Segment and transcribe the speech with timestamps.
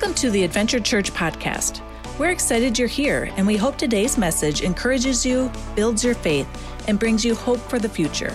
[0.00, 1.82] Welcome to the Adventure Church podcast.
[2.18, 6.48] We're excited you're here, and we hope today's message encourages you, builds your faith,
[6.88, 8.34] and brings you hope for the future.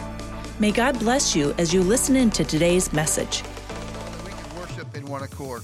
[0.60, 3.42] May God bless you as you listen in to today's message.
[4.24, 5.64] We can worship in one accord.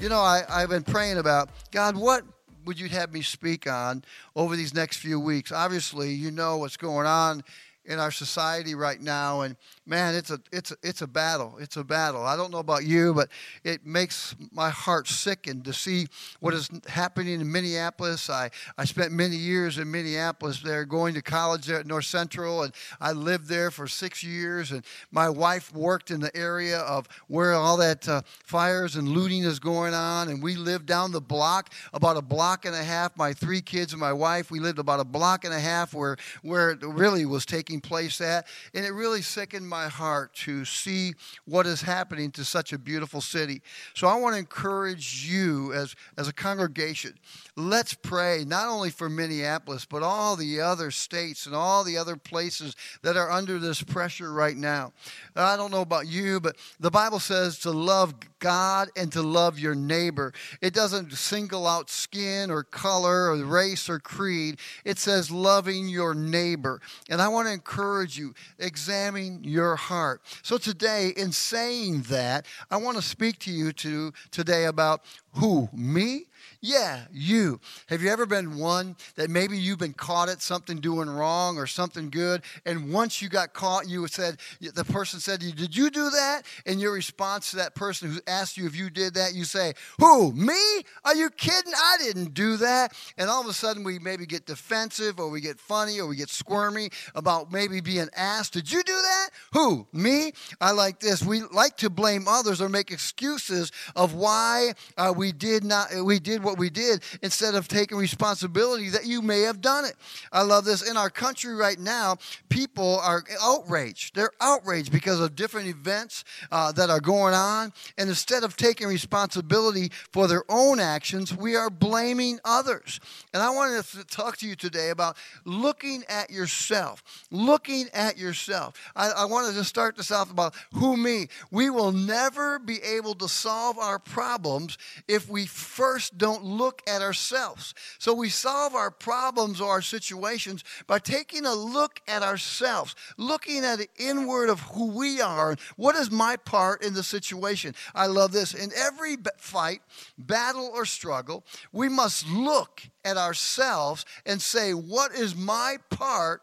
[0.00, 2.24] You know, I, I've been praying about God, what
[2.64, 4.02] would you have me speak on
[4.34, 5.52] over these next few weeks?
[5.52, 7.44] Obviously, you know what's going on
[7.84, 9.56] in our society right now and
[9.86, 11.56] man it's a it's a, it's a battle.
[11.60, 12.24] It's a battle.
[12.24, 13.28] I don't know about you but
[13.62, 16.06] it makes my heart sicken to see
[16.40, 18.30] what is happening in minneapolis.
[18.30, 22.62] I i spent many years in minneapolis there going to college there at north central
[22.62, 27.06] and i lived there for six years and my wife worked in the area of
[27.28, 31.20] where all that uh, fires and looting is going on and we lived down the
[31.20, 33.16] block about a block and a half.
[33.16, 36.16] My three kids and my wife we lived about a block and a half where
[36.42, 38.46] where it really was taking taking place at.
[38.74, 43.20] And it really sickened my heart to see what is happening to such a beautiful
[43.20, 43.62] city.
[43.94, 47.14] So I want to encourage you as, as a congregation,
[47.56, 52.16] let's pray not only for Minneapolis, but all the other states and all the other
[52.16, 54.92] places that are under this pressure right now.
[55.36, 59.58] I don't know about you, but the Bible says to love God and to love
[59.58, 60.32] your neighbor.
[60.60, 64.58] It doesn't single out skin or color or race or creed.
[64.84, 66.80] It says loving your neighbor.
[67.08, 70.20] And I want to encourage you, examine your heart.
[70.42, 75.70] So today, in saying that, I want to speak to you to, today about who?
[75.72, 76.26] Me?
[76.60, 77.60] Yeah, you.
[77.88, 81.66] Have you ever been one that maybe you've been caught at something doing wrong or
[81.66, 85.76] something good, and once you got caught, you said the person said to you, "Did
[85.76, 89.14] you do that?" And your response to that person who asked you if you did
[89.14, 90.32] that, you say, "Who?
[90.32, 90.82] Me?
[91.04, 91.72] Are you kidding?
[91.76, 95.40] I didn't do that." And all of a sudden, we maybe get defensive, or we
[95.40, 99.86] get funny, or we get squirmy about maybe being asked, "Did you do that?" Who?
[99.92, 100.32] Me?
[100.60, 101.22] I like this.
[101.22, 105.88] We like to blame others or make excuses of why uh, we did not.
[106.04, 109.84] We did what what we did instead of taking responsibility that you may have done
[109.84, 109.96] it.
[110.30, 110.88] I love this.
[110.88, 112.18] In our country right now,
[112.48, 114.14] people are outraged.
[114.14, 117.72] They're outraged because of different events uh, that are going on.
[117.98, 123.00] And instead of taking responsibility for their own actions, we are blaming others.
[123.32, 127.02] And I wanted to talk to you today about looking at yourself.
[127.32, 128.74] Looking at yourself.
[128.94, 131.26] I, I wanted to start this off about who me.
[131.50, 134.78] We will never be able to solve our problems
[135.08, 137.74] if we first don't look at ourselves.
[137.98, 143.62] So we solve our problems or our situations by taking a look at ourselves, looking
[143.62, 145.54] at the inward of who we are.
[145.76, 147.74] What is my part in the situation?
[147.94, 148.54] I love this.
[148.54, 149.82] In every fight,
[150.16, 156.40] battle, or struggle, we must look at ourselves and say, What is my part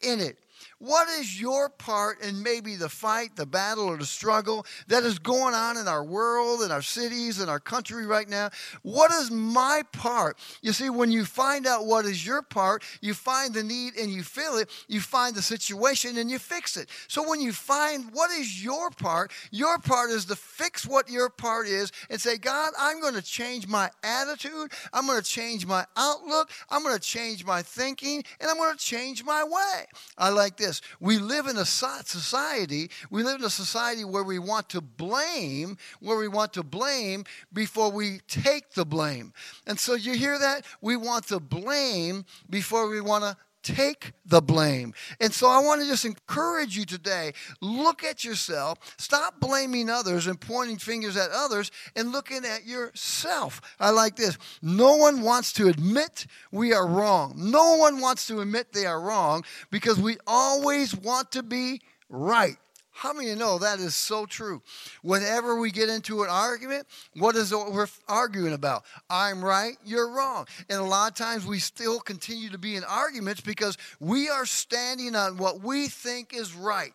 [0.00, 0.38] in it?
[0.80, 5.18] What is your part in maybe the fight, the battle, or the struggle that is
[5.18, 8.50] going on in our world, in our cities, in our country right now?
[8.82, 10.38] What is my part?
[10.62, 14.08] You see, when you find out what is your part, you find the need and
[14.08, 16.88] you feel it, you find the situation and you fix it.
[17.08, 21.28] So when you find what is your part, your part is to fix what your
[21.28, 25.66] part is and say, God, I'm going to change my attitude, I'm going to change
[25.66, 29.84] my outlook, I'm going to change my thinking, and I'm going to change my way.
[30.16, 34.22] I like this this we live in a society, we live in a society where
[34.22, 39.32] we want to blame, where we want to blame before we take the blame.
[39.66, 40.64] And so you hear that?
[40.80, 44.94] We want to blame before we want to take the blame.
[45.20, 50.26] And so I want to just encourage you today look at yourself, stop blaming others
[50.26, 53.60] and pointing fingers at others, and looking at yourself.
[53.80, 54.38] I like this.
[54.62, 57.34] No one wants to admit we are wrong.
[57.36, 62.56] No one wants to admit they are wrong because we always want to be right.
[62.98, 64.60] How many of you know that is so true?
[65.02, 68.82] Whenever we get into an argument, what is it we're arguing about?
[69.08, 70.48] I'm right, you're wrong.
[70.68, 74.44] And a lot of times we still continue to be in arguments because we are
[74.44, 76.92] standing on what we think is right.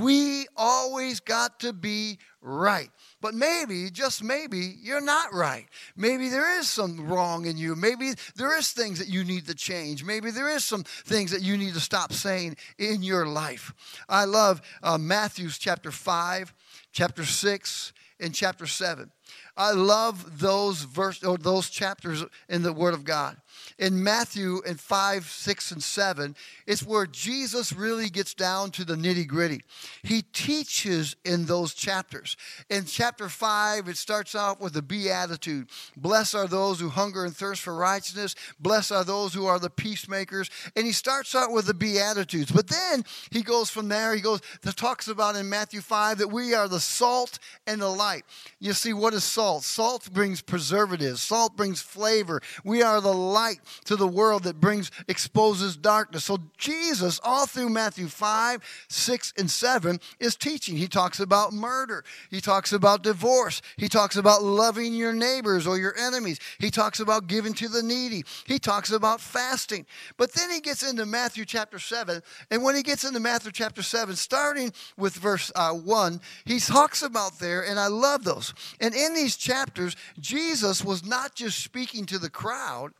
[0.00, 2.90] We always got to be right.
[3.20, 5.66] But maybe, just maybe, you're not right.
[5.96, 7.74] Maybe there is some wrong in you.
[7.74, 10.04] Maybe there is things that you need to change.
[10.04, 13.72] Maybe there is some things that you need to stop saying in your life.
[14.08, 16.52] I love uh, Matthew's chapter 5,
[16.92, 19.10] chapter 6, and chapter 7.
[19.56, 23.36] I love those verse or those chapters in the Word of God.
[23.78, 26.36] In Matthew in 5, 6, and 7,
[26.66, 29.62] it's where Jesus really gets down to the nitty gritty.
[30.02, 32.36] He teaches in those chapters.
[32.70, 37.36] In chapter 5, it starts off with the Beatitude Blessed are those who hunger and
[37.36, 40.50] thirst for righteousness, blessed are those who are the peacemakers.
[40.76, 42.50] And he starts out with the Beatitudes.
[42.50, 44.40] But then he goes from there, he goes,
[44.76, 48.24] talks about in Matthew 5 that we are the salt and the light.
[48.58, 49.62] You see, what is salt?
[49.62, 52.40] Salt brings preservatives, salt brings flavor.
[52.64, 56.24] We are the light to the world that brings, exposes darkness.
[56.24, 60.76] So Jesus, all through Matthew 5, 6, and 7, is teaching.
[60.76, 65.78] He talks about murder, he talks about divorce, he talks about loving your neighbors or
[65.78, 69.86] your enemies, he talks about giving to the needy, he talks about fasting.
[70.16, 73.82] But then he gets into Matthew chapter 7, and when he gets into Matthew chapter
[73.82, 78.54] 7, starting with verse uh, 1, he talks about there, and I love those.
[78.80, 82.92] And in these chapters, Jesus was not just speaking to the crowd,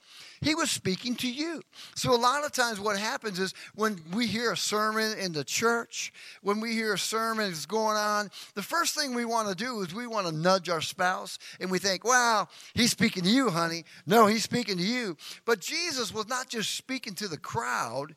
[0.43, 1.63] he was speaking to you.
[1.95, 5.45] So, a lot of times, what happens is when we hear a sermon in the
[5.45, 6.13] church,
[6.43, 9.81] when we hear a sermon is going on, the first thing we want to do
[9.81, 13.51] is we want to nudge our spouse and we think, wow, he's speaking to you,
[13.51, 13.85] honey.
[14.05, 15.17] No, he's speaking to you.
[15.45, 18.17] But Jesus was not just speaking to the crowd,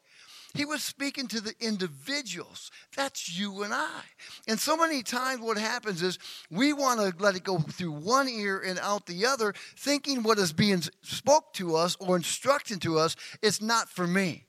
[0.56, 2.72] he was speaking to the individuals.
[2.96, 4.02] That's you and I.
[4.48, 6.18] And so many times, what happens is
[6.50, 10.40] we want to let it go through one ear and out the other, thinking what
[10.40, 14.45] is being spoke to us or instructed to us is not for me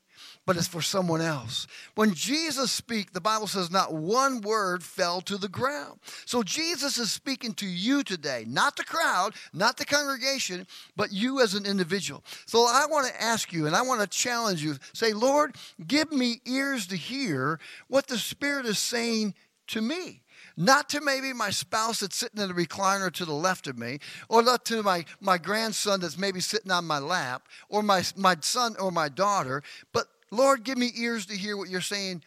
[0.47, 1.67] but it's for someone else.
[1.97, 5.99] When Jesus speaks, the Bible says not one word fell to the ground.
[6.25, 10.67] So Jesus is speaking to you today, not the crowd, not the congregation,
[10.97, 12.23] but you as an individual.
[12.47, 16.13] So I want to ask you and I want to challenge you say, Lord, give
[16.13, 17.59] me ears to hear
[17.89, 19.35] what the Spirit is saying
[19.69, 20.23] to me
[20.57, 23.99] not to maybe my spouse that's sitting in the recliner to the left of me,
[24.31, 28.35] or not to my, my grandson that's maybe sitting on my lap, or my, my
[28.41, 29.63] son or my daughter,
[29.93, 32.23] but Lord, give me ears to hear what you're saying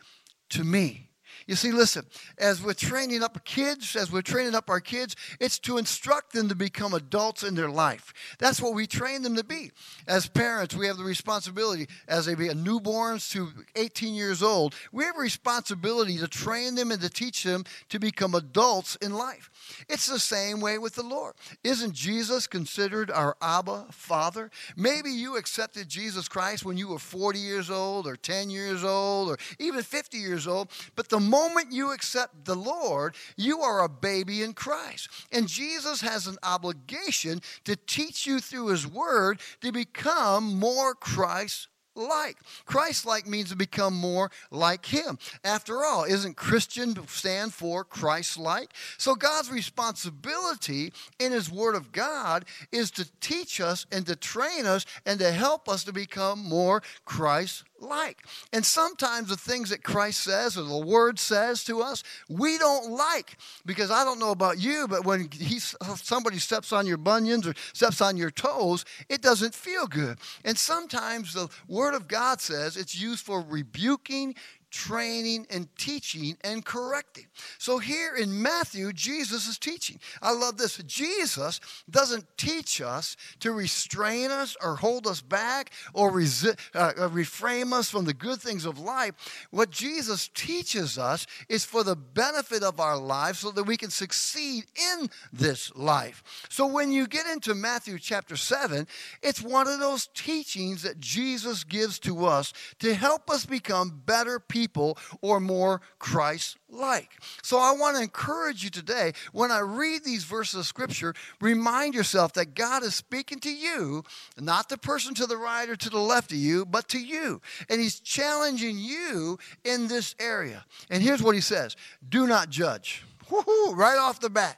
[0.49, 1.08] to me.
[1.49, 2.05] You see, listen,
[2.37, 6.47] as we're training up kids, as we're training up our kids, it's to instruct them
[6.47, 8.13] to become adults in their life.
[8.37, 9.71] That's what we train them to be.
[10.07, 15.03] As parents, we have the responsibility, as they be newborns to 18 years old, we
[15.05, 19.49] have a responsibility to train them and to teach them to become adults in life.
[19.89, 21.33] It's the same way with the Lord.
[21.63, 24.51] Isn't Jesus considered our Abba Father?
[24.77, 29.29] Maybe you accepted Jesus Christ when you were 40 years old or 10 years old
[29.29, 33.89] or even 50 years old, but the moment you accept the Lord, you are a
[33.89, 35.09] baby in Christ.
[35.31, 41.67] And Jesus has an obligation to teach you through his word to become more Christ
[41.95, 42.37] like.
[42.65, 45.17] Christ like means to become more like him.
[45.43, 48.71] After all, isn't Christian stand for Christ like?
[48.97, 54.65] So God's responsibility in his word of God is to teach us and to train
[54.65, 58.23] us and to help us to become more Christ like.
[58.53, 62.91] And sometimes the things that Christ says or the Word says to us, we don't
[62.91, 63.37] like.
[63.65, 67.53] Because I don't know about you, but when he, somebody steps on your bunions or
[67.73, 70.17] steps on your toes, it doesn't feel good.
[70.43, 74.35] And sometimes the Word of God says it's used for rebuking,
[74.69, 77.25] training and teaching and correcting.
[77.57, 79.99] So here in Matthew, Jesus is teaching.
[80.21, 80.77] I love this.
[80.77, 87.09] Jesus doesn't teach us to restrain us or hold us back or resi- uh, uh,
[87.09, 89.47] reframe us from the good things of life.
[89.51, 93.89] What Jesus teaches us is for the benefit of our lives so that we can
[93.89, 96.45] succeed in this life.
[96.49, 98.87] So when you get into Matthew chapter 7,
[99.23, 104.39] it's one of those teachings that Jesus gives to us to help us become better
[104.39, 107.11] people people or more Christ like.
[107.41, 111.93] So I want to encourage you today when I read these verses of Scripture, remind
[111.93, 114.03] yourself that God is speaking to you,
[114.37, 117.41] not the person to the right or to the left of you, but to you.
[117.69, 120.65] And He's challenging you in this area.
[120.89, 121.77] And here's what He says
[122.09, 123.05] Do not judge.
[123.31, 124.57] Woo-hoo, right off the bat.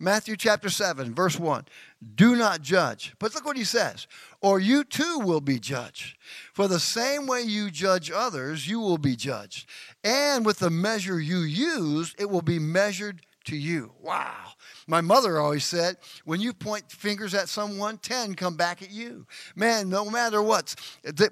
[0.00, 1.64] Matthew chapter 7, verse 1.
[2.14, 3.14] Do not judge.
[3.18, 4.06] But look what he says.
[4.44, 6.18] Or you too will be judged.
[6.52, 9.66] For the same way you judge others, you will be judged.
[10.04, 13.92] And with the measure you use, it will be measured to you.
[14.02, 14.52] Wow.
[14.86, 15.96] My mother always said,
[16.26, 19.26] when you point fingers at someone, 10 come back at you.
[19.56, 20.74] Man, no matter what,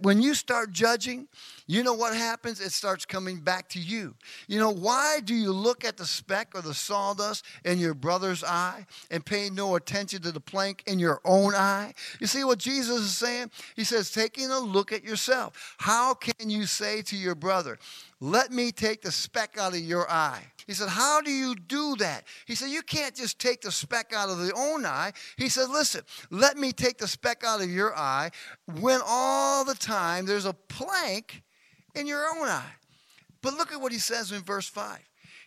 [0.00, 1.28] when you start judging,
[1.66, 2.60] you know what happens?
[2.60, 4.14] It starts coming back to you.
[4.48, 8.42] You know, why do you look at the speck or the sawdust in your brother's
[8.42, 11.94] eye and pay no attention to the plank in your own eye?
[12.20, 13.50] You see what Jesus is saying?
[13.76, 15.74] He says, taking a look at yourself.
[15.78, 17.78] How can you say to your brother,
[18.20, 20.44] let me take the speck out of your eye.
[20.66, 22.24] He said, How do you do that?
[22.46, 25.12] He said, You can't just take the speck out of the own eye.
[25.36, 28.30] He said, Listen, let me take the speck out of your eye
[28.80, 31.42] when all the time there's a plank
[31.94, 32.72] in your own eye.
[33.42, 34.98] But look at what he says in verse 5.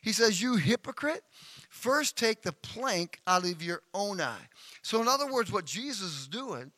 [0.02, 1.24] He says, You hypocrite,
[1.70, 4.48] first take the plank out of your own eye.
[4.82, 6.72] So, in other words, what Jesus is doing,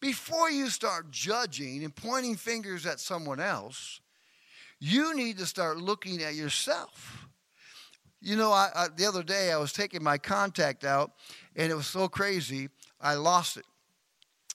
[0.00, 4.00] before you start judging and pointing fingers at someone else,
[4.80, 7.28] you need to start looking at yourself.
[8.20, 11.12] You know, I, I, the other day I was taking my contact out,
[11.54, 12.68] and it was so crazy,
[13.00, 13.64] I lost it.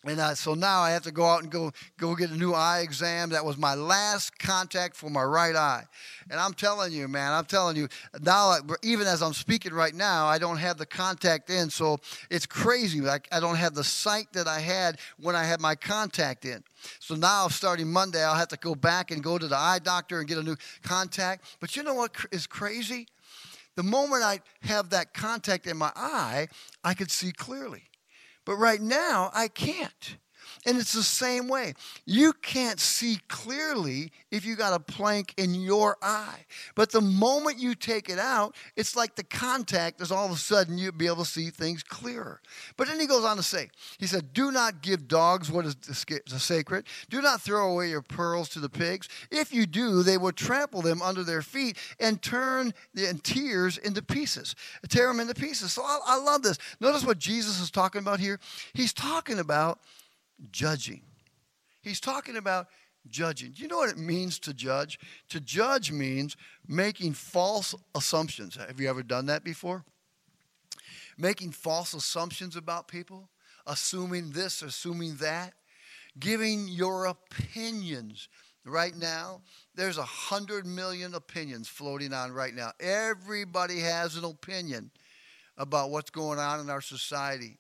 [0.04, 2.54] And uh, so now I have to go out and go go get a new
[2.54, 3.30] eye exam.
[3.30, 5.86] That was my last contact for my right eye.
[6.30, 7.88] And I'm telling you, man, I'm telling you,
[8.22, 12.00] now even as I'm speaking right now, I don't have the contact in, so
[12.30, 13.02] it's crazy.
[13.02, 16.64] Like I don't have the sight that I had when I had my contact in.
[17.00, 20.20] So now, starting Monday, I'll have to go back and go to the eye doctor
[20.20, 21.58] and get a new contact.
[21.60, 23.08] But you know what is crazy?
[23.76, 26.48] The moment I have that contact in my eye,
[26.84, 27.84] I could see clearly.
[28.48, 30.18] But right now, I can't.
[30.66, 31.74] And it's the same way.
[32.06, 36.46] You can't see clearly if you got a plank in your eye.
[36.76, 40.36] But the moment you take it out, it's like the contact is all of a
[40.36, 42.42] sudden you'll be able to see things clearer.
[42.76, 45.76] But then he goes on to say, he said, Do not give dogs what is
[45.92, 46.86] sacred.
[47.10, 49.08] Do not throw away your pearls to the pigs.
[49.32, 54.02] If you do, they will trample them under their feet and turn the tears into
[54.02, 54.56] pieces,
[54.90, 55.74] tear them into pieces.
[55.74, 56.58] So I, I love this.
[56.80, 58.40] Notice what Jesus is talking about here.
[58.74, 59.80] He's talking about
[60.52, 61.02] judging.
[61.82, 62.68] He's talking about
[63.08, 63.52] judging.
[63.52, 65.00] Do you know what it means to judge?
[65.30, 66.36] To judge means
[66.68, 68.56] making false assumptions.
[68.56, 69.86] Have you ever done that before?
[71.18, 73.30] Making false assumptions about people,
[73.66, 75.54] assuming this, assuming that,
[76.20, 78.30] giving your opinions.
[78.66, 79.42] Right now,
[79.76, 82.72] there's a hundred million opinions floating on right now.
[82.82, 84.92] Everybody has an opinion
[85.58, 87.58] about what's going on in our society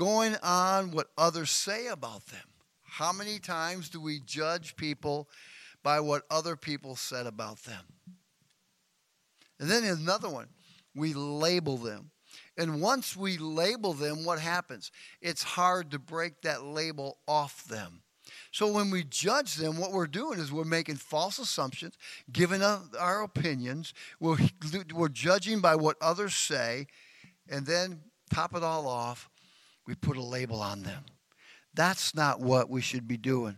[0.00, 2.40] going on what others say about them.
[2.84, 5.28] How many times do we judge people
[5.82, 7.84] by what other people said about them?
[9.60, 10.48] And then another one,
[10.96, 12.12] we label them.
[12.56, 14.90] And once we label them, what happens?
[15.20, 18.00] It's hard to break that label off them.
[18.52, 21.98] So when we judge them, what we're doing is we're making false assumptions,
[22.32, 24.38] giving our opinions, we're,
[24.94, 26.86] we're judging by what others say,
[27.50, 29.28] and then top it all off,
[29.90, 31.02] we put a label on them.
[31.74, 33.56] That's not what we should be doing.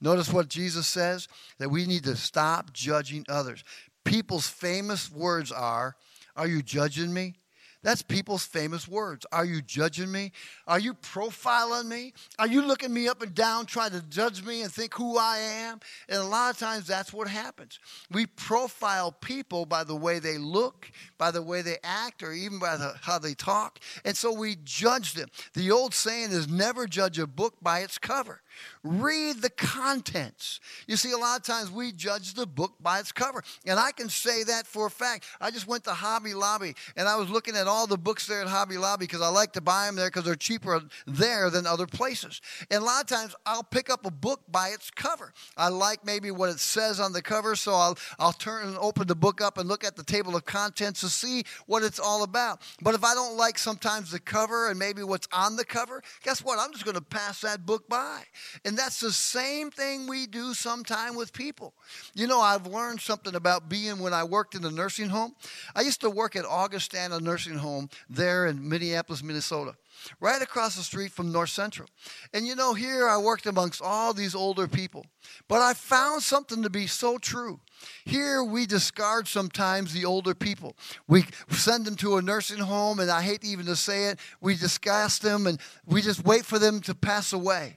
[0.00, 1.26] Notice what Jesus says
[1.58, 3.64] that we need to stop judging others.
[4.04, 5.96] People's famous words are,
[6.36, 7.34] Are you judging me?
[7.82, 9.26] That's people's famous words.
[9.32, 10.30] Are you judging me?
[10.68, 12.12] Are you profiling me?
[12.38, 15.38] Are you looking me up and down, trying to judge me and think who I
[15.38, 15.80] am?
[16.08, 17.80] And a lot of times that's what happens.
[18.10, 22.60] We profile people by the way they look, by the way they act, or even
[22.60, 23.80] by the, how they talk.
[24.04, 25.28] And so we judge them.
[25.54, 28.42] The old saying is never judge a book by its cover.
[28.82, 30.60] Read the contents.
[30.86, 33.42] You see, a lot of times we judge the book by its cover.
[33.66, 35.26] And I can say that for a fact.
[35.40, 38.40] I just went to Hobby Lobby and I was looking at all the books there
[38.40, 41.66] at Hobby Lobby because I like to buy them there because they're cheaper there than
[41.66, 42.40] other places.
[42.70, 45.32] And a lot of times I'll pick up a book by its cover.
[45.56, 49.06] I like maybe what it says on the cover, so I'll, I'll turn and open
[49.06, 52.22] the book up and look at the table of contents to see what it's all
[52.22, 52.62] about.
[52.80, 56.44] But if I don't like sometimes the cover and maybe what's on the cover, guess
[56.44, 56.58] what?
[56.58, 58.22] I'm just going to pass that book by.
[58.64, 61.74] And that's the same thing we do sometime with people.
[62.14, 65.34] You know, I've learned something about being when I worked in a nursing home.
[65.74, 69.74] I used to work at Augustana Nursing Home there in Minneapolis, Minnesota
[70.20, 71.88] right across the street from North Central.
[72.32, 75.06] And you know, here I worked amongst all these older people.
[75.48, 77.60] But I found something to be so true.
[78.04, 80.76] Here we discard sometimes the older people.
[81.08, 84.56] We send them to a nursing home, and I hate even to say it, we
[84.56, 87.76] disgust them and we just wait for them to pass away.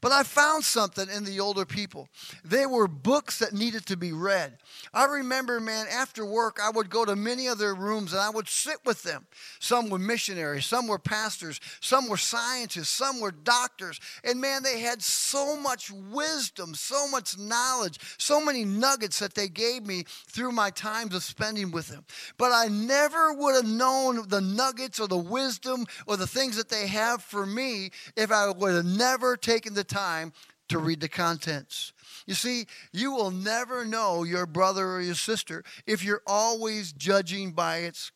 [0.00, 2.08] But I found something in the older people.
[2.44, 4.58] They were books that needed to be read.
[4.92, 8.30] I remember, man, after work, I would go to many of their rooms and I
[8.30, 9.26] would sit with them.
[9.60, 14.00] Some were missionaries, some were pastors, some were scientists, some were doctors.
[14.24, 19.48] And man, they had so much wisdom, so much knowledge, so many nuggets that they
[19.48, 22.04] gave me through my times of spending with them.
[22.36, 26.68] But I never would have known the nuggets or the wisdom or the things that
[26.68, 30.32] they have for me if I would have never taken the time
[30.68, 31.92] to read the contents.
[32.26, 37.52] You see, you will never know your brother or your sister if you're always judging
[37.52, 38.12] by its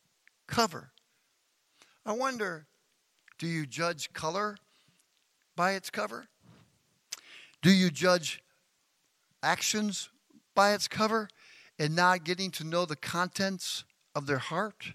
[0.46, 0.92] cover.
[2.04, 2.66] I wonder
[3.38, 4.56] do you judge color
[5.56, 6.26] by its cover?
[7.62, 8.42] Do you judge
[9.42, 10.10] actions
[10.54, 11.28] by its cover
[11.78, 14.92] and not getting to know the contents of their heart?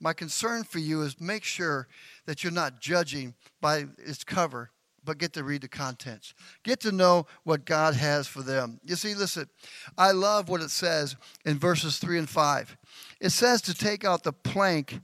[0.00, 1.88] My concern for you is make sure
[2.26, 4.70] that you're not judging by its cover,
[5.08, 6.34] but get to read the contents.
[6.64, 8.78] Get to know what God has for them.
[8.84, 9.48] You see, listen,
[9.96, 12.76] I love what it says in verses 3 and 5.
[13.18, 15.00] It says to take out the plank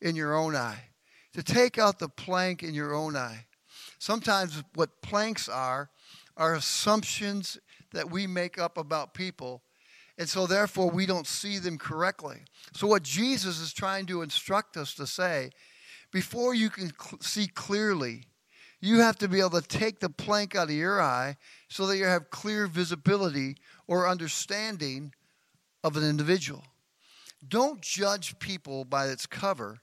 [0.00, 0.84] in your own eye.
[1.34, 3.44] To take out the plank in your own eye.
[3.98, 5.90] Sometimes what planks are
[6.34, 7.58] are assumptions
[7.92, 9.62] that we make up about people
[10.18, 12.42] and so, therefore, we don't see them correctly.
[12.74, 15.50] So, what Jesus is trying to instruct us to say,
[16.12, 18.26] before you can cl- see clearly,
[18.82, 21.36] you have to be able to take the plank out of your eye
[21.68, 25.14] so that you have clear visibility or understanding
[25.84, 26.64] of an individual.
[27.48, 29.78] Don't judge people by its cover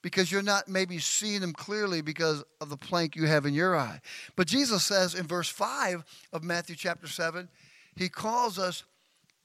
[0.00, 3.76] because you're not maybe seeing them clearly because of the plank you have in your
[3.76, 4.00] eye.
[4.34, 7.50] But Jesus says in verse 5 of Matthew chapter 7,
[7.94, 8.84] he calls us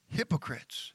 [0.08, 0.94] hypocrites.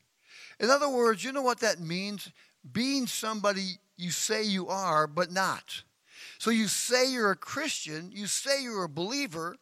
[0.59, 2.31] In other words, you know what that means?
[2.71, 5.83] Being somebody you say you are, but not.
[6.43, 9.55] So you say you're a Christian, you say you're a believer,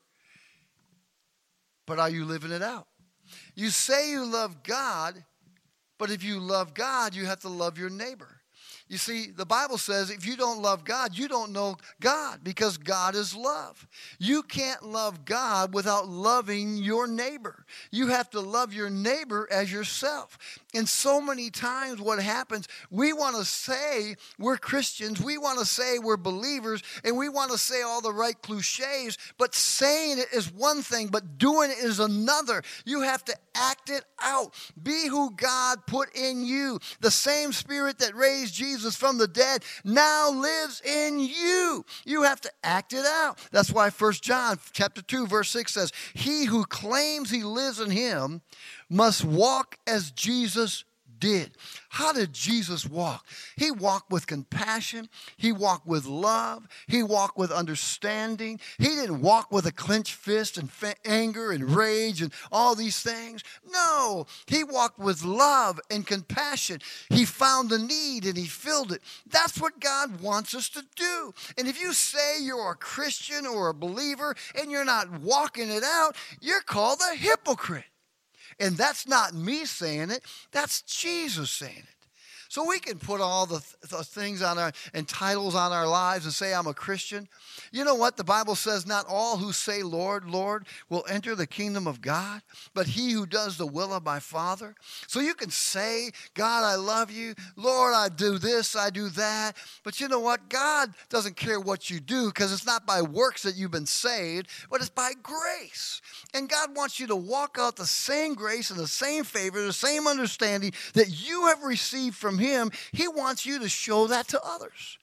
[1.85, 2.87] but are you living it out?
[3.53, 5.23] You say you love God,
[5.99, 8.40] but if you love God, you have to love your neighbor.
[8.91, 12.77] You see, the Bible says if you don't love God, you don't know God because
[12.77, 13.87] God is love.
[14.19, 17.65] You can't love God without loving your neighbor.
[17.89, 20.37] You have to love your neighbor as yourself.
[20.73, 25.65] And so many times, what happens, we want to say we're Christians, we want to
[25.65, 30.33] say we're believers, and we want to say all the right cliches, but saying it
[30.33, 32.61] is one thing, but doing it is another.
[32.83, 34.53] You have to act it out.
[34.81, 36.79] Be who God put in you.
[36.99, 41.85] The same spirit that raised Jesus from the dead now lives in you.
[42.05, 43.39] You have to act it out.
[43.51, 47.91] That's why First John chapter 2 verse 6 says, "He who claims he lives in
[47.91, 48.41] him
[48.89, 50.83] must walk as Jesus
[51.21, 51.55] did.
[51.93, 53.25] How did Jesus walk?
[53.57, 55.09] He walked with compassion.
[55.35, 56.65] He walked with love.
[56.87, 58.61] He walked with understanding.
[58.77, 63.01] He didn't walk with a clenched fist and fa- anger and rage and all these
[63.01, 63.43] things.
[63.69, 66.79] No, he walked with love and compassion.
[67.09, 69.01] He found the need and he filled it.
[69.29, 71.33] That's what God wants us to do.
[71.57, 75.83] And if you say you're a Christian or a believer and you're not walking it
[75.83, 77.90] out, you're called a hypocrite.
[78.59, 82.00] And that's not me saying it, that's Jesus saying it.
[82.51, 85.87] So we can put all the, th- the, things on our and titles on our
[85.87, 87.29] lives and say I'm a Christian.
[87.71, 88.17] You know what?
[88.17, 92.41] The Bible says not all who say Lord, Lord will enter the kingdom of God,
[92.73, 94.75] but he who does the will of my Father.
[95.07, 97.35] So you can say, God, I love you.
[97.55, 99.55] Lord, I do this, I do that.
[99.85, 100.49] But you know what?
[100.49, 104.49] God doesn't care what you do because it's not by works that you've been saved,
[104.69, 106.01] but it's by grace.
[106.33, 109.71] And God wants you to walk out the same grace and the same favor, the
[109.71, 114.41] same understanding that you have received from him, He wants you to show that to
[114.43, 114.97] others.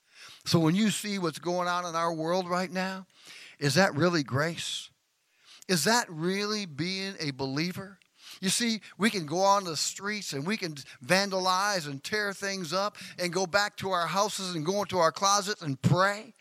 [0.44, 3.06] So when you see what's going on in our world right now,
[3.58, 4.90] is that really grace?
[5.68, 7.98] Is that really being a believer?
[8.40, 12.72] You see, we can go on the streets and we can vandalize and tear things
[12.72, 16.34] up and go back to our houses and go into our closets and pray.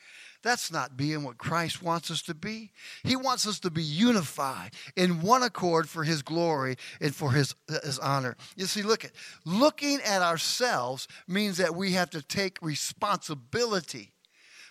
[0.48, 2.72] That's not being what Christ wants us to be.
[3.04, 7.54] He wants us to be unified in one accord for His glory and for His,
[7.84, 8.38] his honor.
[8.56, 9.12] You see, look at
[9.44, 14.14] looking at ourselves means that we have to take responsibility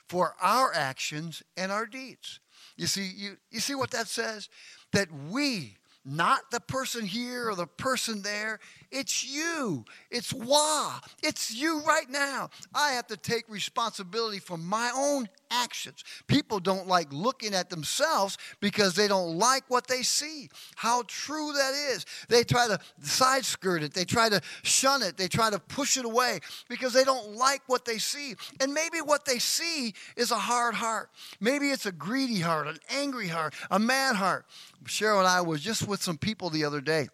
[0.09, 2.41] for our actions and our deeds.
[2.79, 4.49] You see, you, you see what that says?
[4.93, 8.61] That we not the person here or the person there.
[8.91, 9.85] It's you.
[10.11, 11.01] It's wah.
[11.23, 12.51] It's you right now.
[12.75, 16.05] I have to take responsibility for my own actions.
[16.27, 20.49] People don't like looking at themselves because they don't like what they see.
[20.75, 22.05] How true that is.
[22.29, 25.97] They try to side skirt it, they try to shun it, they try to push
[25.97, 28.35] it away because they don't like what they see.
[28.61, 31.11] And maybe what they see is a hard heart.
[31.41, 34.47] Maybe it's a greedy heart, an angry heart, a mad heart.
[34.85, 37.09] Cheryl and I was just with some people the other day.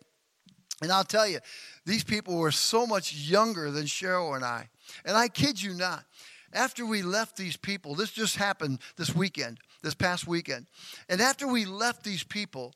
[0.82, 1.38] And I'll tell you,
[1.86, 4.68] these people were so much younger than Cheryl and I.
[5.04, 6.04] And I kid you not,
[6.52, 10.66] after we left these people, this just happened this weekend, this past weekend.
[11.08, 12.74] And after we left these people,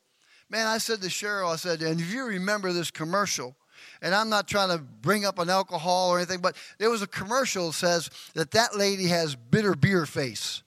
[0.49, 3.55] man, I said to Cheryl, I said, and if you remember this commercial,
[4.01, 7.07] and I'm not trying to bring up an alcohol or anything, but there was a
[7.07, 10.63] commercial that says that that lady has bitter beer face.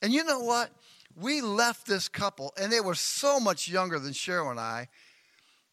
[0.00, 0.70] And you know what?
[1.16, 4.88] we left this couple, and they were so much younger than Cheryl and I.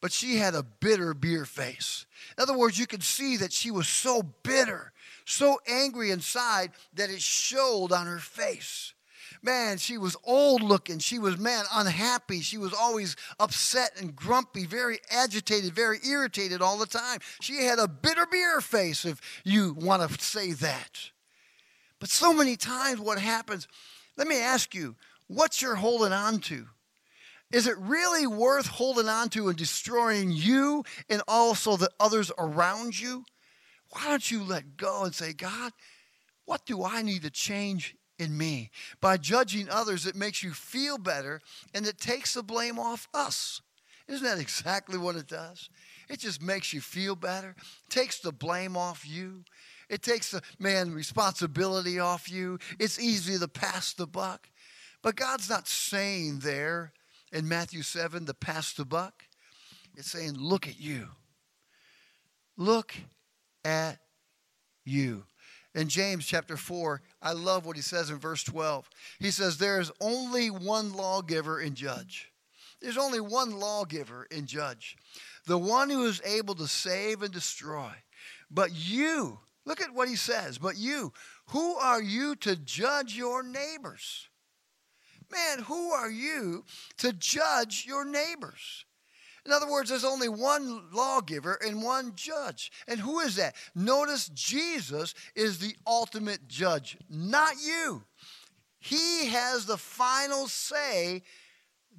[0.01, 2.05] but she had a bitter beer face.
[2.37, 4.93] In other words, you could see that she was so bitter,
[5.25, 8.93] so angry inside that it showed on her face.
[9.41, 10.99] Man, she was old looking.
[10.99, 12.41] She was, man, unhappy.
[12.41, 17.19] She was always upset and grumpy, very agitated, very irritated all the time.
[17.39, 21.11] She had a bitter beer face, if you want to say that.
[21.99, 23.67] But so many times, what happens,
[24.17, 24.95] let me ask you,
[25.27, 26.67] what's you're holding on to?
[27.51, 32.99] Is it really worth holding on to and destroying you and also the others around
[32.99, 33.25] you?
[33.91, 35.71] Why don't you let go and say, God,
[36.45, 38.69] what do I need to change in me?
[39.01, 41.41] By judging others, it makes you feel better
[41.73, 43.61] and it takes the blame off us.
[44.07, 45.69] Isn't that exactly what it does?
[46.07, 47.55] It just makes you feel better,
[47.89, 49.43] takes the blame off you.
[49.89, 52.59] It takes the man responsibility off you.
[52.79, 54.49] It's easy to pass the buck.
[55.01, 56.93] But God's not saying there
[57.31, 59.23] in Matthew 7 the pass the buck.
[59.95, 61.09] It's saying, look at you.
[62.57, 62.93] Look
[63.65, 63.99] at
[64.85, 65.23] you.
[65.75, 68.89] In James chapter 4, I love what he says in verse 12.
[69.19, 72.31] He says, There is only one lawgiver and judge.
[72.81, 74.97] There's only one lawgiver and judge,
[75.45, 77.91] the one who is able to save and destroy.
[78.49, 81.13] But you, look at what he says, but you,
[81.47, 84.29] who are you to judge your neighbors?
[85.31, 86.65] Man, who are you
[86.97, 88.85] to judge your neighbors?
[89.45, 92.71] In other words, there's only one lawgiver and one judge.
[92.87, 93.55] And who is that?
[93.73, 98.03] Notice Jesus is the ultimate judge, not you.
[98.79, 101.23] He has the final say,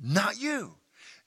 [0.02, 0.76] not you.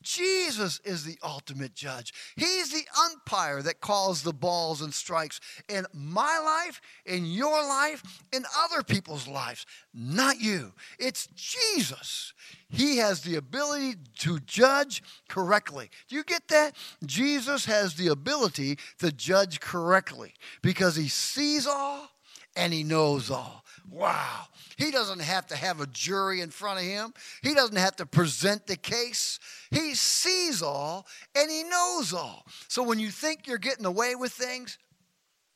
[0.03, 2.13] Jesus is the ultimate judge.
[2.35, 8.03] He's the umpire that calls the balls and strikes in my life, in your life,
[8.31, 10.73] in other people's lives, not you.
[10.99, 12.33] It's Jesus.
[12.69, 15.89] He has the ability to judge correctly.
[16.09, 16.75] Do you get that?
[17.05, 22.09] Jesus has the ability to judge correctly because he sees all
[22.55, 23.62] and he knows all.
[23.89, 24.45] Wow.
[24.77, 27.13] He doesn't have to have a jury in front of him.
[27.41, 29.39] He doesn't have to present the case.
[29.71, 32.45] He sees all and he knows all.
[32.67, 34.77] So when you think you're getting away with things,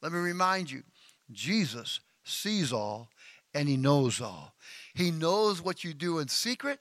[0.01, 0.83] let me remind you
[1.31, 3.09] Jesus sees all
[3.53, 4.53] and he knows all.
[4.93, 6.79] He knows what you do in secret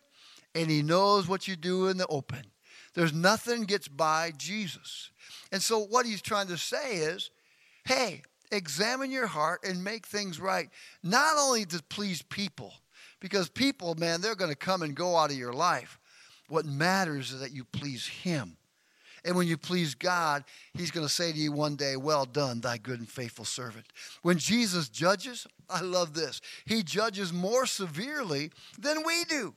[0.55, 2.43] and he knows what you do in the open.
[2.95, 5.11] There's nothing gets by Jesus.
[5.53, 7.31] And so what he's trying to say is,
[7.85, 10.69] hey, examine your heart and make things right,
[11.03, 12.73] not only to please people,
[13.21, 15.99] because people, man, they're going to come and go out of your life.
[16.49, 18.57] What matters is that you please Him.
[19.25, 22.61] And when you please God, He's going to say to you one day, Well done,
[22.61, 23.87] thy good and faithful servant.
[24.23, 29.55] When Jesus judges, I love this, He judges more severely than we do.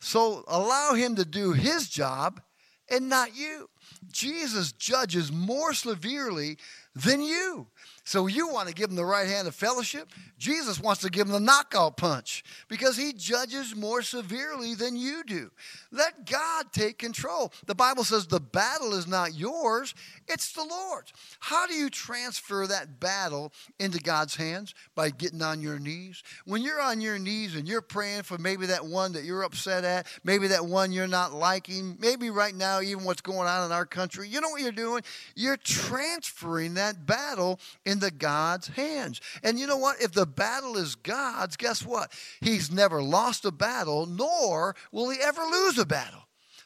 [0.00, 2.42] So allow Him to do His job
[2.90, 3.70] and not you.
[4.10, 6.58] Jesus judges more severely
[6.94, 7.66] than you.
[8.04, 10.10] So you want to give him the right hand of fellowship?
[10.36, 15.22] Jesus wants to give him the knockout punch because he judges more severely than you
[15.24, 15.50] do.
[15.92, 17.52] Let God take control.
[17.66, 19.94] The Bible says the battle is not yours,
[20.26, 21.12] it's the Lord's.
[21.38, 24.74] How do you transfer that battle into God's hands?
[24.96, 26.24] By getting on your knees.
[26.44, 29.84] When you're on your knees and you're praying for maybe that one that you're upset
[29.84, 33.71] at, maybe that one you're not liking, maybe right now, even what's going on in
[33.72, 35.02] our country, you know what you're doing?
[35.34, 39.20] You're transferring that battle into God's hands.
[39.42, 40.00] And you know what?
[40.00, 42.12] If the battle is God's, guess what?
[42.40, 46.22] He's never lost a battle, nor will he ever lose a battle.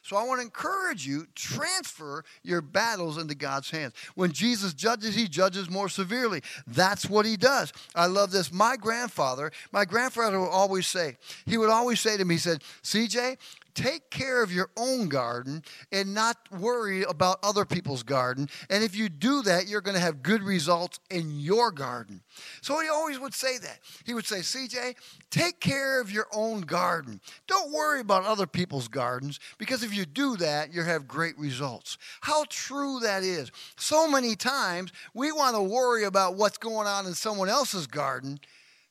[0.07, 3.91] So I want to encourage you transfer your battles into God's hands.
[4.15, 6.41] When Jesus judges, he judges more severely.
[6.65, 7.73] That's what he does.
[7.93, 8.53] I love this.
[8.53, 12.63] My grandfather, my grandfather would always say, he would always say to me, he said,
[12.83, 13.35] CJ,
[13.77, 18.49] take care of your own garden and not worry about other people's garden.
[18.71, 22.21] And if you do that, you're going to have good results in your garden.
[22.61, 23.79] So he always would say that.
[24.03, 24.95] He would say, CJ,
[25.29, 27.21] take care of your own garden.
[27.45, 31.99] Don't worry about other people's gardens because if you do that, you'll have great results.
[32.21, 33.51] How true that is.
[33.75, 38.39] So many times we want to worry about what's going on in someone else's garden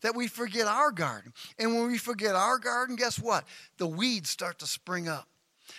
[0.07, 1.33] that we forget our garden.
[1.59, 3.45] And when we forget our garden, guess what?
[3.77, 5.27] The weeds start to spring up.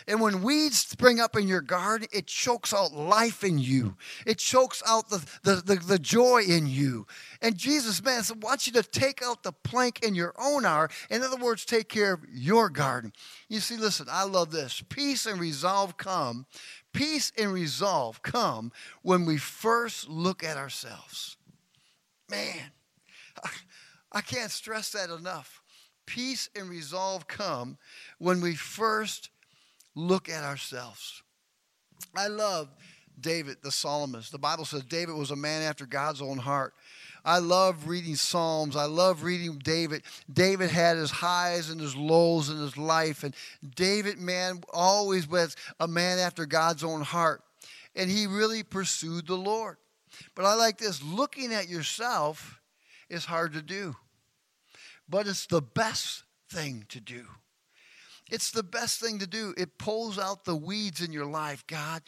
[0.06, 3.96] And when weeds spring up in your garden, it chokes out life in you.
[4.26, 7.08] It chokes out the, the, the, the joy in you.
[7.42, 10.90] And Jesus, man, wants you to take out the plank in your own hour.
[11.10, 13.14] In other words, take care of your garden.
[13.48, 14.84] You see, listen, I love this.
[14.90, 16.48] Peace and resolve come.
[16.92, 21.38] Peace and resolve come when we first look at ourselves.
[22.30, 22.72] Man,
[24.12, 25.62] I can't stress that enough.
[26.06, 27.78] Peace and resolve come
[28.18, 29.30] when we first
[29.96, 31.22] look at ourselves.
[32.16, 32.70] I love
[33.20, 34.32] David, the psalmist.
[34.32, 36.74] The Bible says David was a man after God's own heart.
[37.26, 38.78] I love reading Psalms.
[38.78, 40.04] I love reading David.
[40.32, 43.24] David had his highs and his lows in his life.
[43.24, 43.36] And
[43.76, 47.42] David, man, always was a man after God's own heart.
[47.96, 49.76] And he really pursued the Lord.
[50.36, 52.62] But I like this looking at yourself
[53.10, 53.96] is hard to do,
[55.08, 57.26] but it's the best thing to do.
[58.30, 59.54] It's the best thing to do.
[59.58, 61.66] It pulls out the weeds in your life.
[61.68, 62.02] God,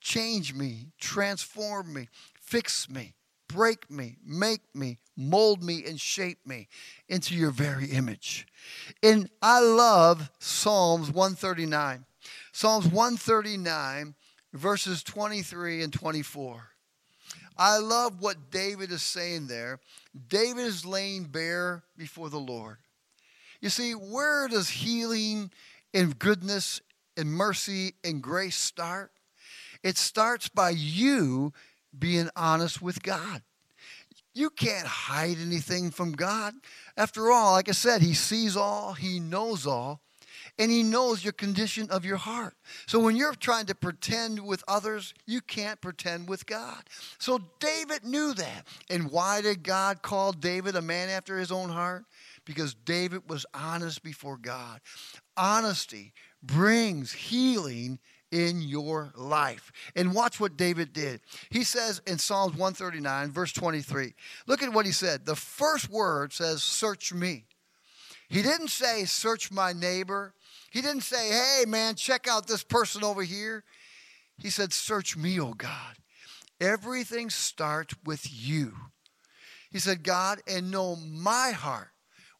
[0.00, 2.08] change me, transform me,
[2.40, 3.14] fix me,
[3.48, 6.68] break me, make me, mold me, and shape me
[7.08, 8.46] into your very image.
[9.02, 12.04] And I love Psalms 139.
[12.52, 14.14] Psalms 139,
[14.52, 16.71] verses 23 and 24.
[17.56, 19.80] I love what David is saying there.
[20.28, 22.78] David is laying bare before the Lord.
[23.60, 25.50] You see, where does healing
[25.94, 26.80] and goodness
[27.16, 29.12] and mercy and grace start?
[29.82, 31.52] It starts by you
[31.96, 33.42] being honest with God.
[34.34, 36.54] You can't hide anything from God.
[36.96, 40.00] After all, like I said, He sees all, He knows all,
[40.58, 42.54] and He knows your condition of your heart.
[42.86, 46.82] So when you're trying to pretend with others, you can't pretend with God.
[47.18, 48.66] So David knew that.
[48.90, 52.04] And why did God call David a man after His own heart?
[52.44, 54.80] Because David was honest before God.
[55.36, 56.12] Honesty
[56.42, 57.98] brings healing
[58.32, 59.70] in your life.
[59.94, 61.20] And watch what David did.
[61.50, 64.14] He says in Psalms 139, verse 23,
[64.46, 65.26] look at what he said.
[65.26, 67.44] The first word says, Search me.
[68.28, 70.34] He didn't say, Search my neighbor.
[70.72, 73.62] He didn't say, Hey, man, check out this person over here.
[74.38, 75.96] He said, Search me, oh God.
[76.60, 78.72] Everything starts with you.
[79.70, 81.90] He said, God, and know my heart.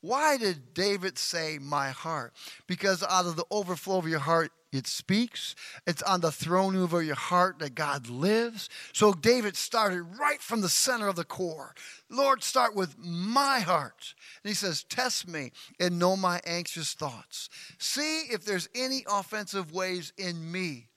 [0.02, 2.34] Why did David say my heart?
[2.66, 5.54] Because out of the overflow of your heart, it speaks.
[5.86, 8.68] It's on the throne over your heart that God lives.
[8.92, 11.74] So David started right from the center of the core.
[12.10, 14.14] Lord, start with my heart.
[14.42, 17.48] And he says, Test me and know my anxious thoughts.
[17.78, 20.88] See if there's any offensive ways in me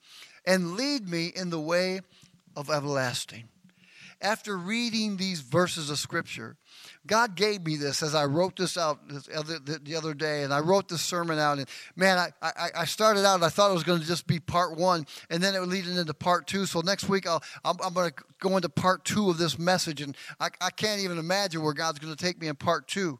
[0.44, 2.00] and lead me in the way
[2.56, 3.44] of everlasting.
[4.22, 6.56] After reading these verses of scripture,
[7.06, 8.98] God gave me this as I wrote this out
[9.34, 11.58] other, the other day, and I wrote this sermon out.
[11.58, 14.40] And man, I, I, I started out, I thought it was going to just be
[14.40, 16.66] part one, and then it would lead into part two.
[16.66, 20.00] So next week, I'll, I'm, I'm going to go into part two of this message,
[20.00, 23.18] and I, I can't even imagine where God's going to take me in part two.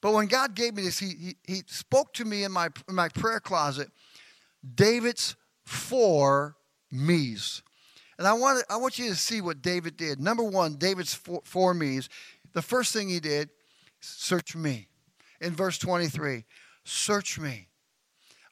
[0.00, 2.94] But when God gave me this, He, he, he spoke to me in my, in
[2.94, 3.88] my prayer closet
[4.74, 6.56] David's four
[6.90, 7.62] me's.
[8.18, 10.20] And I want, I want you to see what David did.
[10.20, 12.08] Number one, David's four, four me's
[12.56, 13.50] the first thing he did,
[14.00, 14.88] search me.
[15.42, 16.46] In verse 23,
[16.86, 17.68] search me.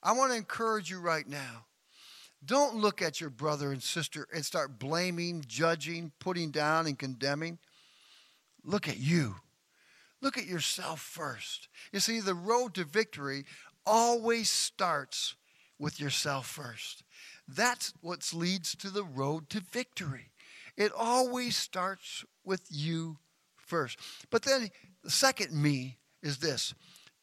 [0.03, 1.64] I want to encourage you right now.
[2.45, 7.59] Don't look at your brother and sister and start blaming, judging, putting down, and condemning.
[8.62, 9.37] Look at you.
[10.21, 11.69] Look at yourself first.
[11.90, 13.47] You see, the road to victory
[13.87, 15.35] always starts
[15.79, 17.05] with yourself first.
[17.49, 20.31] That's what leads to the road to victory.
[20.77, 23.17] It always starts with you
[23.66, 23.98] first.
[24.31, 24.70] But then
[25.03, 26.74] the second me is this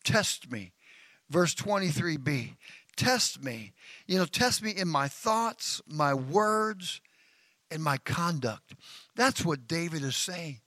[0.03, 0.73] test me.
[1.29, 2.55] Verse 23b
[2.97, 3.73] test me.
[4.07, 7.01] You know, test me in my thoughts, my words,
[7.69, 8.75] and my conduct.
[9.15, 10.59] That's what David is saying.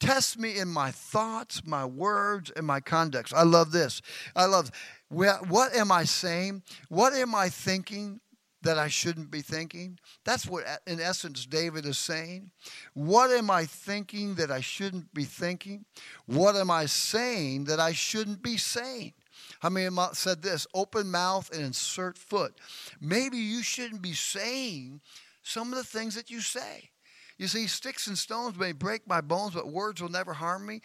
[0.00, 3.32] Test me in my thoughts, my words, and my conduct.
[3.34, 4.00] I love this.
[4.34, 4.70] I love
[5.08, 6.62] what am I saying?
[6.88, 8.20] What am I thinking?
[8.62, 9.98] That I shouldn't be thinking?
[10.24, 12.50] That's what, in essence, David is saying.
[12.94, 15.84] What am I thinking that I shouldn't be thinking?
[16.26, 19.14] What am I saying that I shouldn't be saying?
[19.60, 20.66] How many said this?
[20.74, 22.54] Open mouth and insert foot.
[23.00, 25.00] Maybe you shouldn't be saying
[25.42, 26.90] some of the things that you say.
[27.38, 30.80] You see, sticks and stones may break my bones, but words will never harm me.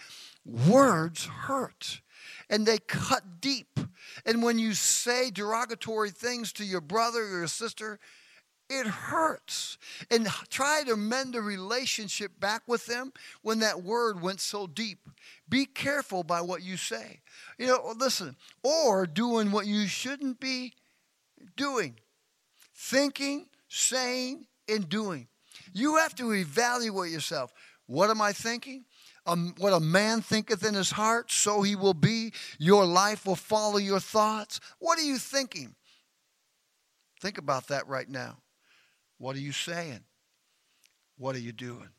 [0.45, 2.01] Words hurt
[2.49, 3.79] and they cut deep.
[4.25, 7.99] And when you say derogatory things to your brother or your sister,
[8.69, 9.77] it hurts.
[10.11, 15.07] And try to mend a relationship back with them when that word went so deep.
[15.47, 17.21] Be careful by what you say.
[17.57, 20.73] You know, oh, listen, or doing what you shouldn't be
[21.55, 21.95] doing.
[22.75, 25.27] Thinking, saying, and doing.
[25.73, 27.53] You have to evaluate yourself.
[27.85, 28.83] What am I thinking?
[29.27, 32.31] Um, what a man thinketh in his heart, so he will be.
[32.57, 34.59] Your life will follow your thoughts.
[34.79, 35.75] What are you thinking?
[37.21, 38.37] Think about that right now.
[39.17, 40.01] What are you saying?
[41.17, 41.89] What are you doing?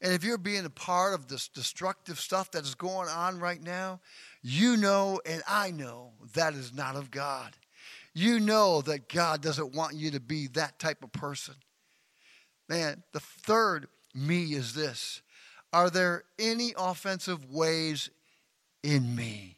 [0.00, 3.62] And if you're being a part of this destructive stuff that is going on right
[3.62, 4.00] now,
[4.42, 7.54] you know and I know that is not of God.
[8.14, 11.54] you know that God doesn't want you to be that type of person.
[12.68, 15.22] Man, the third me is this
[15.72, 18.10] Are there any offensive ways
[18.82, 19.56] in me?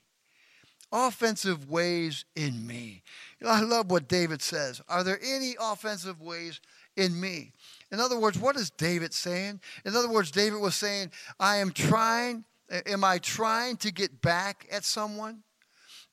[0.92, 3.02] Offensive ways in me.
[3.40, 4.80] You know, I love what David says.
[4.88, 6.60] Are there any offensive ways
[6.96, 7.52] in me?
[7.90, 9.60] In other words, what is David saying?
[9.84, 14.68] In other words, David was saying, I am trying, am I trying to get back
[14.70, 15.42] at someone?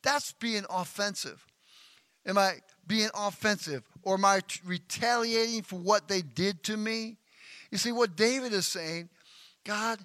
[0.01, 1.45] That's being offensive.
[2.25, 2.55] Am I
[2.87, 7.17] being offensive or am I retaliating for what they did to me?
[7.71, 9.09] You see, what David is saying,
[9.63, 9.99] God,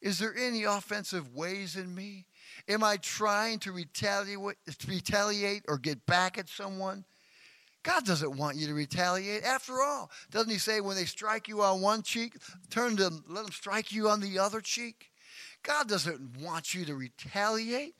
[0.00, 2.26] is there any offensive ways in me?
[2.68, 7.04] Am I trying to retaliate, retaliate or get back at someone?
[7.82, 9.44] God doesn't want you to retaliate.
[9.44, 12.34] After all, doesn't He say when they strike you on one cheek,
[12.70, 15.10] turn to them, let them strike you on the other cheek?
[15.62, 17.94] God doesn't want you to retaliate.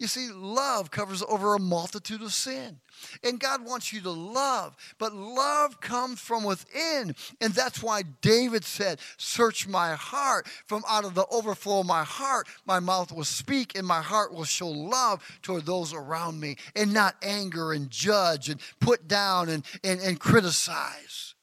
[0.00, 2.80] You see, love covers over a multitude of sin.
[3.22, 7.14] And God wants you to love, but love comes from within.
[7.42, 10.48] And that's why David said, Search my heart.
[10.64, 14.32] From out of the overflow of my heart, my mouth will speak, and my heart
[14.32, 19.50] will show love toward those around me, and not anger and judge and put down
[19.50, 21.34] and, and, and criticize.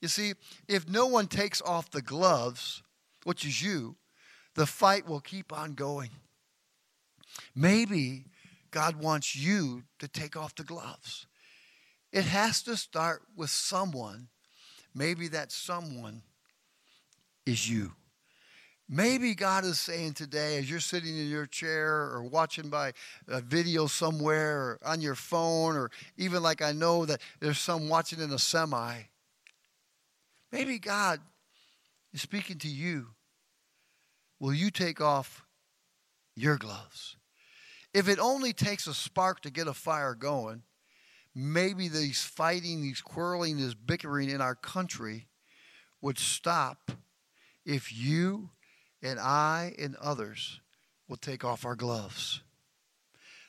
[0.00, 0.34] You see,
[0.68, 2.84] if no one takes off the gloves,
[3.24, 3.96] which is you,
[4.54, 6.10] the fight will keep on going.
[7.54, 8.26] Maybe
[8.70, 11.26] God wants you to take off the gloves.
[12.12, 14.28] It has to start with someone.
[14.94, 16.22] Maybe that someone
[17.46, 17.92] is you.
[18.88, 22.92] Maybe God is saying today, as you're sitting in your chair or watching by
[23.28, 27.88] a video somewhere or on your phone, or even like I know that there's some
[27.88, 28.94] watching in a semi,
[30.52, 31.20] maybe God
[32.12, 33.08] is speaking to you.
[34.38, 35.44] Will you take off
[36.36, 37.16] your gloves?
[37.94, 40.62] If it only takes a spark to get a fire going,
[41.34, 45.28] maybe these fighting, these quarreling, this bickering in our country
[46.00, 46.90] would stop
[47.64, 48.50] if you
[49.00, 50.60] and I and others
[51.08, 52.42] will take off our gloves.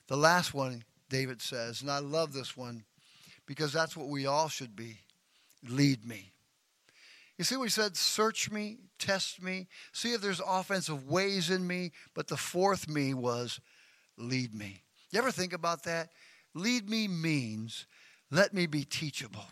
[0.07, 2.83] The last one, David says, and I love this one
[3.47, 4.99] because that's what we all should be
[5.67, 6.33] lead me.
[7.37, 7.97] You see he said?
[7.97, 11.91] Search me, test me, see if there's offensive ways in me.
[12.13, 13.59] But the fourth me was
[14.17, 14.83] lead me.
[15.11, 16.09] You ever think about that?
[16.53, 17.85] Lead me means
[18.31, 19.45] let me be teachable.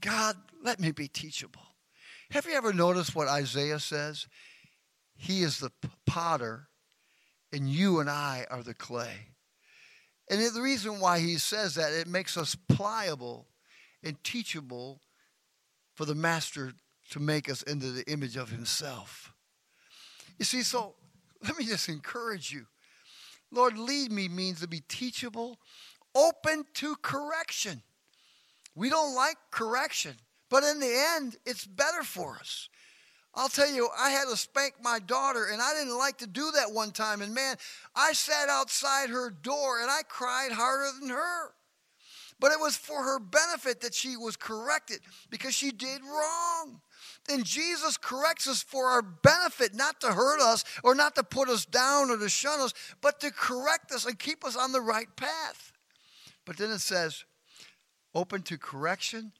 [0.00, 1.62] God, let me be teachable.
[2.30, 4.26] Have you ever noticed what Isaiah says?
[5.16, 5.70] He is the
[6.06, 6.68] potter,
[7.52, 9.28] and you and I are the clay.
[10.28, 13.46] And the reason why he says that, it makes us pliable
[14.02, 15.00] and teachable
[15.94, 16.72] for the master
[17.10, 19.32] to make us into the image of himself.
[20.38, 20.94] You see, so
[21.44, 22.66] let me just encourage you.
[23.50, 25.58] Lord, lead me means to be teachable,
[26.14, 27.82] open to correction.
[28.74, 30.14] We don't like correction,
[30.50, 32.68] but in the end, it's better for us.
[33.36, 36.50] I'll tell you, I had to spank my daughter, and I didn't like to do
[36.54, 37.20] that one time.
[37.20, 37.56] And man,
[37.94, 41.52] I sat outside her door and I cried harder than her.
[42.38, 46.80] But it was for her benefit that she was corrected because she did wrong.
[47.30, 51.48] And Jesus corrects us for our benefit, not to hurt us or not to put
[51.48, 54.80] us down or to shun us, but to correct us and keep us on the
[54.80, 55.72] right path.
[56.44, 57.24] But then it says,
[58.14, 59.32] open to correction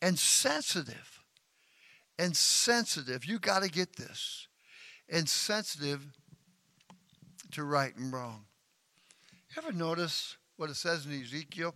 [0.00, 1.20] and sensitive.
[2.18, 3.24] And sensitive.
[3.24, 4.46] You got to get this.
[5.08, 6.06] And sensitive
[7.52, 8.44] to right and wrong.
[9.58, 11.74] Ever notice what it says in Ezekiel?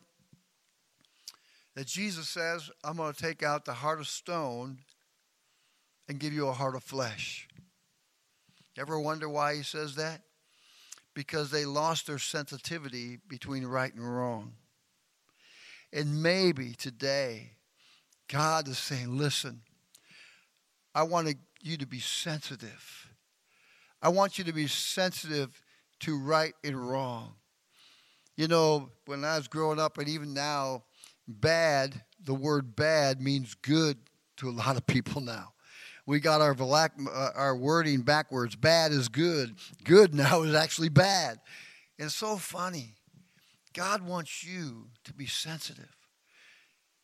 [1.74, 4.78] That Jesus says, I'm going to take out the heart of stone
[6.10, 7.46] and give you a heart of flesh.
[8.76, 10.22] Ever wonder why he says that?
[11.14, 14.54] Because they lost their sensitivity between right and wrong.
[15.92, 17.52] And maybe today,
[18.26, 19.60] God is saying, listen,
[20.92, 23.08] I want you to be sensitive.
[24.02, 25.62] I want you to be sensitive
[26.00, 27.34] to right and wrong.
[28.36, 30.82] You know, when I was growing up, and even now,
[31.28, 33.96] bad, the word bad means good
[34.38, 35.52] to a lot of people now
[36.10, 38.56] we got our, black, uh, our wording backwards.
[38.56, 39.54] Bad is good.
[39.84, 41.38] Good now is actually bad.
[41.98, 42.96] It's so funny.
[43.74, 45.94] God wants you to be sensitive,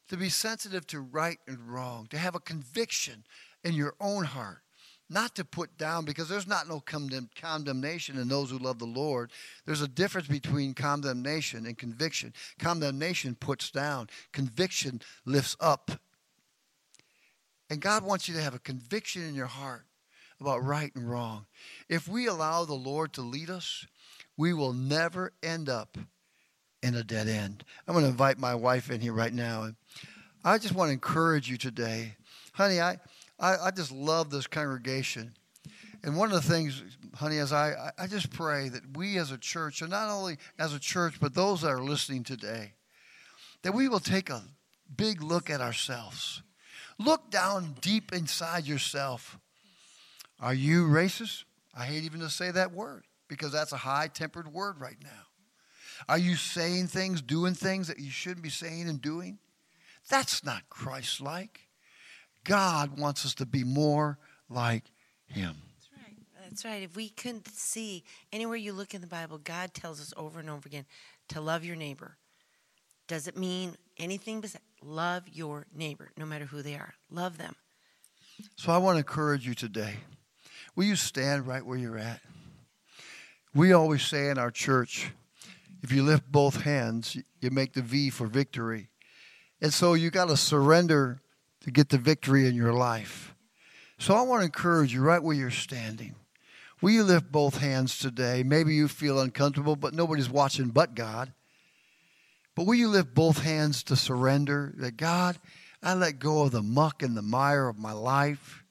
[0.09, 3.23] to be sensitive to right and wrong, to have a conviction
[3.63, 4.63] in your own heart,
[5.09, 9.31] not to put down, because there's not no condemnation in those who love the Lord.
[9.67, 12.35] There's a difference between condemnation and conviction.
[12.59, 15.93] Condemnation puts down, conviction lifts up
[17.71, 19.85] and God wants you to have a conviction in your heart
[20.41, 21.47] about right and wrong.
[21.89, 23.87] If we allow the Lord to lead us,
[24.37, 25.97] we will never end up
[26.83, 27.65] in a dead end.
[27.87, 29.63] I'm going to invite my wife in here right now.
[29.63, 29.77] And
[30.45, 32.17] I just want to encourage you today.
[32.53, 32.99] Honey, I,
[33.41, 35.35] I, I just love this congregation.
[36.05, 36.83] And one of the things,
[37.15, 40.75] honey, as I, I just pray that we as a church, and not only as
[40.75, 42.75] a church, but those that are listening today,
[43.63, 44.45] that we will take a
[44.95, 46.43] big look at ourselves.
[46.99, 49.39] Look down deep inside yourself.
[50.41, 51.45] Are you racist?
[51.77, 55.11] I hate even to say that word because that's a high tempered word right now.
[56.09, 59.39] Are you saying things, doing things that you shouldn't be saying and doing?
[60.09, 61.69] That's not Christ like.
[62.45, 64.19] God wants us to be more
[64.49, 64.85] like
[65.27, 65.57] Him.
[65.75, 66.17] That's right.
[66.43, 66.83] That's right.
[66.83, 70.49] If we couldn't see anywhere you look in the Bible, God tells us over and
[70.49, 70.85] over again
[71.29, 72.17] to love your neighbor.
[73.09, 76.95] Does it mean anything besides love your neighbor, no matter who they are?
[77.11, 77.55] Love them.
[78.57, 79.95] So I want to encourage you today.
[80.75, 82.21] Will you stand right where you're at?
[83.55, 85.11] We always say in our church,
[85.83, 88.89] if you lift both hands, you make the V for victory.
[89.63, 91.21] And so you got to surrender
[91.63, 93.35] to get the victory in your life.
[93.99, 96.15] So I want to encourage you right where you're standing.
[96.83, 98.43] Will you lift both hands today?
[98.43, 101.33] Maybe you feel uncomfortable, but nobody's watching but God.
[102.57, 105.39] But will you lift both hands to surrender that God,
[105.81, 108.65] I let go of the muck and the mire of my life.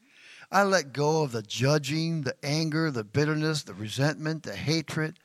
[0.52, 5.18] I let go of the judging, the anger, the bitterness, the resentment, the hatred,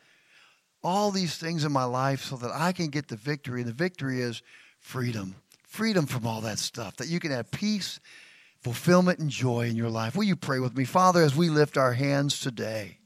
[0.84, 3.62] all these things in my life so that I can get the victory.
[3.62, 4.42] And the victory is
[4.78, 5.34] freedom
[5.70, 8.00] freedom from all that stuff, that you can have peace,
[8.61, 10.16] fulfillment, and joy in your life.
[10.16, 10.84] Will you pray with me?
[10.84, 12.98] Father, as we lift our hands today,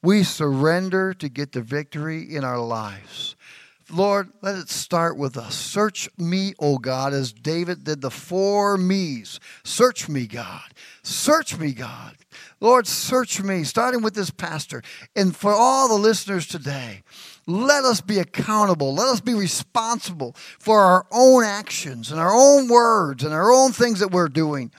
[0.00, 3.34] we surrender to get the victory in our lives.
[3.90, 5.54] Lord, let it start with us.
[5.54, 9.40] Search me, O God, as David did the four me's.
[9.64, 10.74] Search me, God.
[11.02, 12.16] Search me, God.
[12.60, 14.82] Lord, search me, starting with this pastor.
[15.16, 17.02] And for all the listeners today,
[17.46, 18.94] let us be accountable.
[18.94, 23.72] Let us be responsible for our own actions and our own words and our own
[23.72, 24.70] things that we're doing.